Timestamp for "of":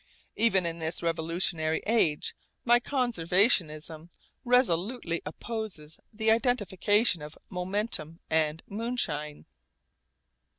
7.21-7.37